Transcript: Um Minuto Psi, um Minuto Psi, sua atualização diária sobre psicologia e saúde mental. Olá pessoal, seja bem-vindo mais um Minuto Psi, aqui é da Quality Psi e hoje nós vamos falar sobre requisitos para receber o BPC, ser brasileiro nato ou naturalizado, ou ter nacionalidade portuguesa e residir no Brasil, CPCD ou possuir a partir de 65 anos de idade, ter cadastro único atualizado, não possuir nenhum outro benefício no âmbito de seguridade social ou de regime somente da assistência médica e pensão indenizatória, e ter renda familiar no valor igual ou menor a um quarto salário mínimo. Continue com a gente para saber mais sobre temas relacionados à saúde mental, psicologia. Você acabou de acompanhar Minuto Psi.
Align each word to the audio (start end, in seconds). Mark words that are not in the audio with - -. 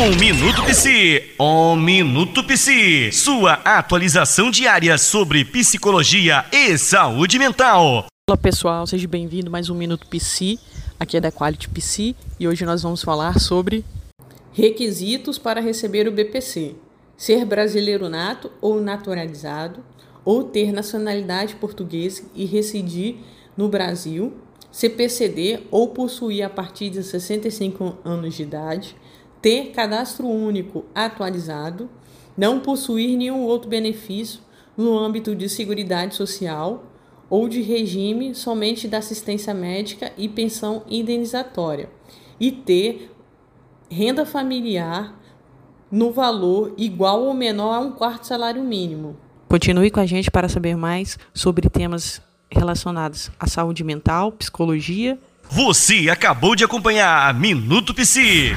Um 0.00 0.16
Minuto 0.16 0.62
Psi, 0.62 1.34
um 1.40 1.74
Minuto 1.74 2.44
Psi, 2.44 3.10
sua 3.10 3.54
atualização 3.64 4.48
diária 4.48 4.96
sobre 4.96 5.44
psicologia 5.44 6.44
e 6.52 6.78
saúde 6.78 7.36
mental. 7.36 8.06
Olá 8.30 8.36
pessoal, 8.36 8.86
seja 8.86 9.08
bem-vindo 9.08 9.50
mais 9.50 9.68
um 9.68 9.74
Minuto 9.74 10.06
Psi, 10.06 10.56
aqui 11.00 11.16
é 11.16 11.20
da 11.20 11.32
Quality 11.32 11.68
Psi 11.70 12.14
e 12.38 12.46
hoje 12.46 12.64
nós 12.64 12.80
vamos 12.80 13.02
falar 13.02 13.40
sobre 13.40 13.84
requisitos 14.52 15.36
para 15.36 15.60
receber 15.60 16.06
o 16.06 16.12
BPC, 16.12 16.76
ser 17.16 17.44
brasileiro 17.44 18.08
nato 18.08 18.52
ou 18.60 18.80
naturalizado, 18.80 19.82
ou 20.24 20.44
ter 20.44 20.70
nacionalidade 20.70 21.56
portuguesa 21.56 22.22
e 22.36 22.44
residir 22.44 23.16
no 23.56 23.68
Brasil, 23.68 24.32
CPCD 24.70 25.64
ou 25.72 25.88
possuir 25.88 26.44
a 26.44 26.48
partir 26.48 26.88
de 26.88 27.02
65 27.02 27.98
anos 28.04 28.36
de 28.36 28.44
idade, 28.44 28.94
ter 29.40 29.70
cadastro 29.70 30.26
único 30.26 30.84
atualizado, 30.94 31.88
não 32.36 32.60
possuir 32.60 33.16
nenhum 33.16 33.42
outro 33.42 33.68
benefício 33.68 34.40
no 34.76 34.96
âmbito 34.96 35.34
de 35.34 35.48
seguridade 35.48 36.14
social 36.14 36.84
ou 37.28 37.48
de 37.48 37.60
regime 37.60 38.34
somente 38.34 38.88
da 38.88 38.98
assistência 38.98 39.52
médica 39.52 40.12
e 40.16 40.28
pensão 40.28 40.82
indenizatória, 40.88 41.90
e 42.40 42.50
ter 42.50 43.10
renda 43.90 44.24
familiar 44.24 45.14
no 45.90 46.12
valor 46.12 46.74
igual 46.76 47.24
ou 47.24 47.34
menor 47.34 47.74
a 47.74 47.80
um 47.80 47.92
quarto 47.92 48.26
salário 48.26 48.62
mínimo. 48.62 49.16
Continue 49.48 49.90
com 49.90 50.00
a 50.00 50.06
gente 50.06 50.30
para 50.30 50.48
saber 50.48 50.76
mais 50.76 51.18
sobre 51.32 51.68
temas 51.68 52.20
relacionados 52.50 53.30
à 53.38 53.46
saúde 53.46 53.82
mental, 53.82 54.32
psicologia. 54.32 55.18
Você 55.50 56.10
acabou 56.10 56.54
de 56.54 56.64
acompanhar 56.64 57.32
Minuto 57.34 57.94
Psi. 57.94 58.52